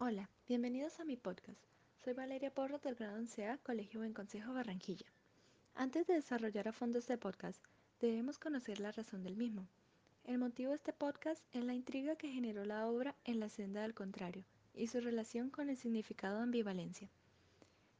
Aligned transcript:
Hola, 0.00 0.30
bienvenidos 0.46 1.00
a 1.00 1.04
mi 1.04 1.16
podcast. 1.16 1.58
Soy 2.04 2.12
Valeria 2.12 2.54
Porro 2.54 2.78
del 2.78 2.94
grado 2.94 3.18
11A, 3.18 3.58
Colegio 3.64 3.98
Buen 3.98 4.12
Consejo 4.14 4.54
Barranquilla. 4.54 5.06
Antes 5.74 6.06
de 6.06 6.14
desarrollar 6.14 6.68
a 6.68 6.72
fondo 6.72 7.00
este 7.00 7.18
podcast, 7.18 7.60
debemos 7.98 8.38
conocer 8.38 8.78
la 8.78 8.92
razón 8.92 9.24
del 9.24 9.34
mismo. 9.34 9.66
El 10.22 10.38
motivo 10.38 10.70
de 10.70 10.76
este 10.76 10.92
podcast 10.92 11.42
es 11.52 11.64
la 11.64 11.74
intriga 11.74 12.14
que 12.14 12.30
generó 12.30 12.64
la 12.64 12.86
obra 12.86 13.16
En 13.24 13.40
la 13.40 13.48
senda 13.48 13.82
del 13.82 13.92
contrario 13.92 14.44
y 14.72 14.86
su 14.86 15.00
relación 15.00 15.50
con 15.50 15.68
el 15.68 15.76
significado 15.76 16.36
de 16.36 16.44
ambivalencia. 16.44 17.10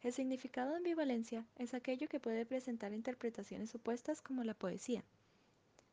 El 0.01 0.13
significado 0.13 0.71
de 0.71 0.77
ambivalencia 0.77 1.47
es 1.57 1.75
aquello 1.75 2.07
que 2.07 2.21
puede 2.21 2.47
presentar 2.47 2.93
interpretaciones 2.93 3.75
opuestas 3.75 4.23
como 4.23 4.45
la 4.45 4.55
poesía. 4.55 5.03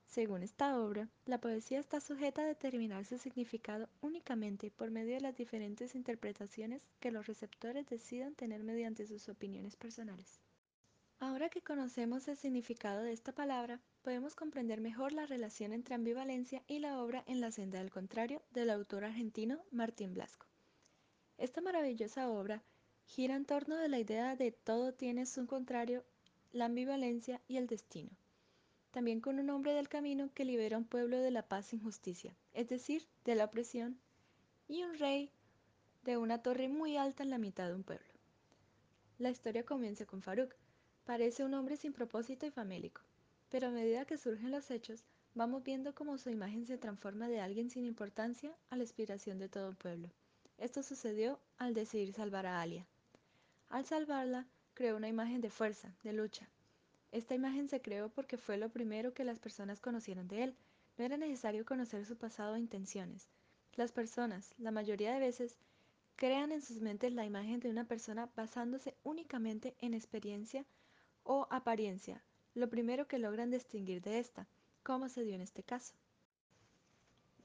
Según 0.08 0.44
esta 0.44 0.80
obra, 0.80 1.10
la 1.26 1.42
poesía 1.42 1.80
está 1.80 2.00
sujeta 2.00 2.44
a 2.44 2.46
determinar 2.46 3.06
su 3.06 3.18
significado 3.18 3.90
únicamente 4.02 4.72
por 4.72 4.90
medio 4.90 5.16
de 5.16 5.22
las 5.22 5.36
diferentes 5.36 5.94
interpretaciones 5.94 6.82
que 7.00 7.12
los 7.12 7.28
receptores 7.28 7.86
decidan 7.88 8.34
tener 8.34 8.64
mediante 8.64 9.08
sus 9.08 9.28
opiniones 9.28 9.76
personales. 9.76 10.40
Ahora 11.20 11.50
que 11.50 11.62
conocemos 11.62 12.28
el 12.28 12.38
significado 12.38 13.02
de 13.02 13.12
esta 13.12 13.34
palabra, 13.34 13.82
podemos 14.04 14.36
comprender 14.36 14.80
mejor 14.80 15.12
la 15.12 15.26
relación 15.26 15.74
entre 15.74 15.96
ambivalencia 15.96 16.64
y 16.68 16.80
la 16.80 17.02
obra 17.02 17.24
En 17.28 17.42
la 17.42 17.52
senda 17.52 17.80
del 17.80 17.90
contrario 17.92 18.42
del 18.52 18.70
autor 18.70 19.06
argentino 19.06 19.60
Martín 19.72 20.14
Blasco. 20.14 20.46
Esta 21.38 21.62
maravillosa 21.62 22.30
obra 22.30 22.64
gira 23.06 23.36
en 23.36 23.46
torno 23.46 23.76
de 23.76 23.90
la 23.90 24.00
idea 24.00 24.36
de 24.36 24.52
todo 24.52 24.94
tiene 24.94 25.26
su 25.26 25.46
contrario, 25.48 26.06
la 26.54 26.66
ambivalencia 26.66 27.42
y 27.48 27.58
el 27.58 27.68
destino 27.68 28.12
también 28.96 29.20
con 29.20 29.40
un 29.40 29.50
hombre 29.50 29.74
del 29.74 29.90
camino 29.90 30.30
que 30.34 30.46
libera 30.46 30.78
un 30.78 30.86
pueblo 30.86 31.20
de 31.20 31.30
la 31.30 31.50
paz 31.50 31.66
sin 31.66 31.84
justicia, 31.84 32.34
es 32.54 32.70
decir, 32.70 33.06
de 33.26 33.36
la 33.36 33.44
opresión, 33.44 34.00
y 34.70 34.84
un 34.84 34.98
rey 34.98 35.34
de 36.06 36.16
una 36.16 36.42
torre 36.42 36.70
muy 36.70 36.96
alta 36.96 37.22
en 37.22 37.30
la 37.30 37.38
mitad 37.38 37.68
de 37.68 37.76
un 37.76 37.84
pueblo. 37.84 38.08
La 39.18 39.32
historia 39.32 39.66
comienza 39.66 40.06
con 40.06 40.22
Faruk. 40.22 40.56
Parece 41.04 41.44
un 41.44 41.56
hombre 41.56 41.76
sin 41.76 41.92
propósito 41.92 42.46
y 42.46 42.52
famélico, 42.52 43.02
pero 43.50 43.68
a 43.68 43.72
medida 43.72 44.06
que 44.06 44.18
surgen 44.18 44.52
los 44.52 44.72
hechos, 44.72 45.04
vamos 45.34 45.62
viendo 45.62 45.94
cómo 45.94 46.18
su 46.18 46.30
imagen 46.30 46.66
se 46.66 46.78
transforma 46.78 47.28
de 47.28 47.42
alguien 47.42 47.70
sin 47.70 47.84
importancia 47.84 48.56
a 48.70 48.78
la 48.78 48.84
inspiración 48.84 49.40
de 49.40 49.50
todo 49.50 49.68
un 49.68 49.76
pueblo. 49.76 50.10
Esto 50.58 50.84
sucedió 50.84 51.38
al 51.58 51.74
decidir 51.74 52.14
salvar 52.14 52.46
a 52.46 52.62
Alia. 52.62 52.88
Al 53.68 53.84
salvarla, 53.84 54.48
creó 54.74 54.96
una 54.96 55.10
imagen 55.10 55.42
de 55.42 55.50
fuerza, 55.50 55.94
de 56.02 56.14
lucha, 56.14 56.50
esta 57.16 57.34
imagen 57.34 57.70
se 57.70 57.82
creó 57.82 58.10
porque 58.10 58.36
fue 58.36 58.58
lo 58.58 58.68
primero 58.68 59.14
que 59.14 59.24
las 59.24 59.40
personas 59.40 59.80
conocieron 59.80 60.28
de 60.28 60.44
él. 60.44 60.56
No 60.98 61.06
era 61.06 61.16
necesario 61.16 61.64
conocer 61.64 62.06
su 62.06 62.18
pasado 62.18 62.56
e 62.56 62.60
intenciones. 62.60 63.30
Las 63.76 63.94
personas, 63.94 64.54
la 64.58 64.72
mayoría 64.72 65.14
de 65.14 65.22
veces, 65.22 65.58
crean 66.18 66.52
en 66.52 66.62
sus 66.62 66.82
mentes 66.82 67.14
la 67.14 67.24
imagen 67.24 67.62
de 67.62 67.70
una 67.70 67.88
persona 67.88 68.30
basándose 68.36 68.98
únicamente 69.04 69.78
en 69.80 69.94
experiencia 69.94 70.66
o 71.24 71.48
apariencia, 71.52 72.22
lo 72.54 72.70
primero 72.70 73.08
que 73.08 73.18
logran 73.18 73.50
distinguir 73.50 74.02
de 74.02 74.20
esta, 74.20 74.46
como 74.84 75.08
se 75.08 75.24
dio 75.24 75.36
en 75.36 75.42
este 75.42 75.64
caso. 75.64 75.96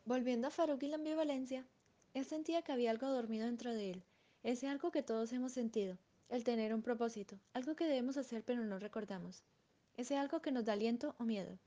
Volviendo 0.04 0.48
a 0.48 0.50
Faruk 0.50 0.82
y 0.82 0.88
la 0.88 0.96
ambivalencia, 0.96 1.64
él 2.12 2.24
sentía 2.24 2.62
que 2.62 2.72
había 2.72 2.90
algo 2.90 3.08
dormido 3.08 3.46
dentro 3.46 3.72
de 3.72 3.92
él, 3.92 4.02
ese 4.42 4.66
algo 4.66 4.90
que 4.90 5.04
todos 5.04 5.32
hemos 5.32 5.52
sentido, 5.52 5.96
el 6.28 6.42
tener 6.42 6.74
un 6.74 6.82
propósito, 6.82 7.38
algo 7.52 7.76
que 7.76 7.86
debemos 7.86 8.16
hacer 8.16 8.42
pero 8.42 8.64
no 8.64 8.80
recordamos 8.80 9.44
ese 10.00 10.16
algo 10.16 10.40
que 10.40 10.50
nos 10.50 10.64
da 10.64 10.72
aliento 10.72 11.14
o 11.18 11.24
miedo. 11.24 11.58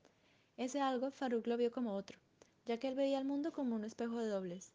Ese 0.56 0.80
algo 0.80 1.12
Faruk 1.12 1.46
lo 1.46 1.56
vio 1.56 1.70
como 1.70 1.94
otro, 1.94 2.18
ya 2.66 2.78
que 2.78 2.88
él 2.88 2.96
veía 2.96 3.18
el 3.18 3.24
mundo 3.24 3.52
como 3.52 3.76
un 3.76 3.84
espejo 3.84 4.18
de 4.18 4.26
dobles. 4.26 4.72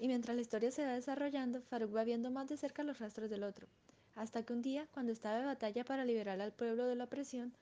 Y 0.00 0.08
mientras 0.08 0.34
la 0.34 0.42
historia 0.42 0.72
se 0.72 0.84
va 0.84 0.94
desarrollando, 0.94 1.62
Faruk 1.62 1.94
va 1.94 2.02
viendo 2.02 2.30
más 2.32 2.48
de 2.48 2.56
cerca 2.56 2.82
los 2.82 2.98
rastros 2.98 3.30
del 3.30 3.44
otro, 3.44 3.68
hasta 4.16 4.42
que 4.42 4.52
un 4.52 4.62
día, 4.62 4.88
cuando 4.92 5.12
estaba 5.12 5.38
de 5.38 5.44
batalla 5.44 5.84
para 5.84 6.04
liberar 6.04 6.40
al 6.40 6.52
pueblo 6.52 6.86
de 6.86 6.96
la 6.96 7.04
opresión, 7.04 7.52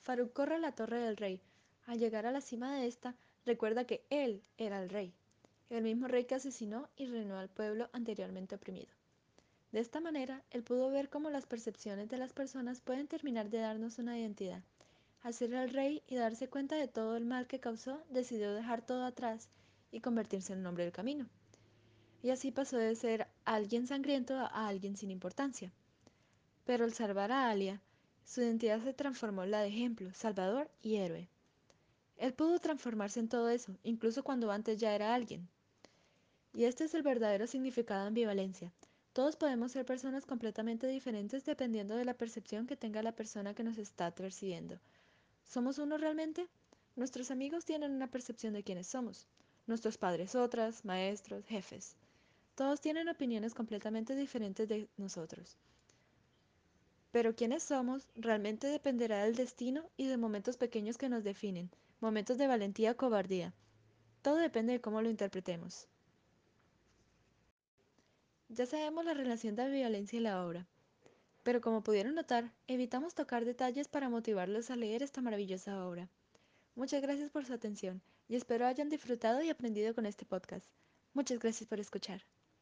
Faruk 0.00 0.32
corre 0.32 0.54
a 0.54 0.58
la 0.58 0.72
torre 0.72 0.98
del 0.98 1.18
rey. 1.18 1.42
Al 1.86 1.98
llegar 1.98 2.24
a 2.24 2.32
la 2.32 2.40
cima 2.40 2.74
de 2.74 2.86
esta, 2.86 3.14
recuerda 3.44 3.84
que 3.84 4.02
él 4.08 4.42
era 4.56 4.82
el 4.82 4.88
rey, 4.88 5.12
el 5.68 5.84
mismo 5.84 6.08
rey 6.08 6.24
que 6.24 6.36
asesinó 6.36 6.88
y 6.96 7.04
reinó 7.04 7.38
al 7.38 7.50
pueblo 7.50 7.90
anteriormente 7.92 8.54
oprimido. 8.54 8.88
De 9.72 9.80
esta 9.80 10.00
manera, 10.00 10.42
él 10.50 10.62
pudo 10.62 10.90
ver 10.90 11.10
cómo 11.10 11.28
las 11.28 11.44
percepciones 11.44 12.08
de 12.08 12.16
las 12.16 12.32
personas 12.32 12.80
pueden 12.80 13.08
terminar 13.08 13.50
de 13.50 13.58
darnos 13.58 13.98
una 13.98 14.18
identidad, 14.18 14.62
al 15.26 15.34
ser 15.34 15.52
el 15.54 15.70
rey 15.70 16.04
y 16.06 16.14
darse 16.14 16.48
cuenta 16.48 16.76
de 16.76 16.86
todo 16.86 17.16
el 17.16 17.24
mal 17.24 17.48
que 17.48 17.58
causó, 17.58 18.00
decidió 18.10 18.54
dejar 18.54 18.86
todo 18.86 19.04
atrás 19.04 19.48
y 19.90 19.98
convertirse 19.98 20.52
en 20.52 20.60
un 20.60 20.66
hombre 20.66 20.84
del 20.84 20.92
camino. 20.92 21.26
Y 22.22 22.30
así 22.30 22.52
pasó 22.52 22.76
de 22.76 22.94
ser 22.94 23.26
alguien 23.44 23.88
sangriento 23.88 24.36
a 24.36 24.68
alguien 24.68 24.96
sin 24.96 25.10
importancia. 25.10 25.72
Pero 26.64 26.84
al 26.84 26.92
salvar 26.92 27.32
a 27.32 27.50
Alia, 27.50 27.82
su 28.24 28.40
identidad 28.40 28.80
se 28.84 28.94
transformó 28.94 29.42
en 29.42 29.50
la 29.50 29.62
de 29.62 29.66
ejemplo, 29.66 30.14
salvador 30.14 30.70
y 30.80 30.94
héroe. 30.94 31.28
Él 32.18 32.32
pudo 32.32 32.60
transformarse 32.60 33.18
en 33.18 33.28
todo 33.28 33.48
eso, 33.48 33.76
incluso 33.82 34.22
cuando 34.22 34.52
antes 34.52 34.78
ya 34.78 34.94
era 34.94 35.12
alguien. 35.12 35.48
Y 36.54 36.66
este 36.66 36.84
es 36.84 36.94
el 36.94 37.02
verdadero 37.02 37.48
significado 37.48 38.02
de 38.02 38.06
ambivalencia. 38.06 38.72
Todos 39.12 39.34
podemos 39.34 39.72
ser 39.72 39.84
personas 39.84 40.24
completamente 40.24 40.86
diferentes 40.86 41.44
dependiendo 41.44 41.96
de 41.96 42.04
la 42.04 42.14
percepción 42.14 42.68
que 42.68 42.76
tenga 42.76 43.02
la 43.02 43.16
persona 43.16 43.54
que 43.54 43.64
nos 43.64 43.76
está 43.76 44.14
percibiendo. 44.14 44.78
¿Somos 45.46 45.78
uno 45.78 45.96
realmente? 45.96 46.48
Nuestros 46.96 47.30
amigos 47.30 47.64
tienen 47.64 47.92
una 47.92 48.10
percepción 48.10 48.52
de 48.52 48.62
quiénes 48.62 48.86
somos, 48.88 49.26
nuestros 49.66 49.96
padres 49.96 50.34
otras, 50.34 50.84
maestros, 50.84 51.46
jefes. 51.46 51.96
Todos 52.54 52.80
tienen 52.80 53.08
opiniones 53.08 53.54
completamente 53.54 54.16
diferentes 54.16 54.68
de 54.68 54.88
nosotros. 54.96 55.56
Pero 57.12 57.36
quiénes 57.36 57.62
somos 57.62 58.08
realmente 58.14 58.66
dependerá 58.66 59.24
del 59.24 59.36
destino 59.36 59.88
y 59.96 60.06
de 60.06 60.16
momentos 60.16 60.56
pequeños 60.56 60.98
que 60.98 61.08
nos 61.08 61.22
definen, 61.22 61.70
momentos 62.00 62.38
de 62.38 62.46
valentía 62.46 62.92
o 62.92 62.96
cobardía. 62.96 63.54
Todo 64.22 64.36
depende 64.36 64.72
de 64.72 64.80
cómo 64.80 65.00
lo 65.00 65.10
interpretemos. 65.10 65.86
Ya 68.48 68.66
sabemos 68.66 69.04
la 69.04 69.14
relación 69.14 69.54
de 69.54 69.64
la 69.64 69.68
violencia 69.68 70.18
y 70.18 70.22
la 70.22 70.44
obra, 70.44 70.66
pero 71.46 71.60
como 71.60 71.84
pudieron 71.84 72.16
notar, 72.16 72.50
evitamos 72.66 73.14
tocar 73.14 73.44
detalles 73.44 73.86
para 73.86 74.08
motivarlos 74.08 74.68
a 74.72 74.74
leer 74.74 75.04
esta 75.04 75.22
maravillosa 75.22 75.86
obra. 75.86 76.10
Muchas 76.74 77.00
gracias 77.00 77.30
por 77.30 77.44
su 77.44 77.52
atención 77.52 78.02
y 78.26 78.34
espero 78.34 78.66
hayan 78.66 78.88
disfrutado 78.88 79.40
y 79.42 79.48
aprendido 79.48 79.94
con 79.94 80.06
este 80.06 80.26
podcast. 80.26 80.66
Muchas 81.14 81.38
gracias 81.38 81.68
por 81.68 81.78
escuchar. 81.78 82.24